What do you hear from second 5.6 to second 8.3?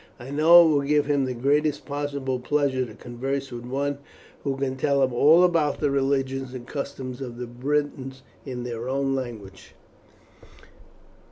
the religions and customs of the Britons